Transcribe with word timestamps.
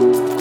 you 0.00 0.35